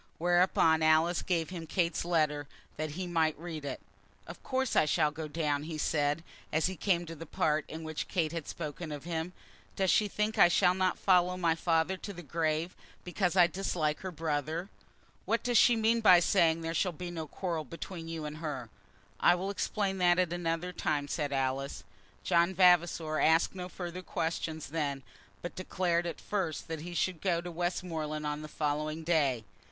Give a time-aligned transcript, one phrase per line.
[0.17, 3.79] Whereupon Alice gave him Kate's letter, that he might read it.
[4.25, 7.83] "Of course I shall go down," he said, as he came to that part in
[7.83, 9.31] which Kate had spoken of him.
[9.75, 13.99] "Does she think I shall not follow my father to the grave, because I dislike
[13.99, 14.69] her brother?
[15.25, 18.37] What does she mean by saying that there shall be no quarrel between you and
[18.37, 18.71] her?"
[19.19, 21.83] "I will explain that at another time," said Alice.
[22.23, 25.03] John Vavasor asked no further questions then,
[25.43, 29.43] but declared at first that he should go to Westmoreland on the following day.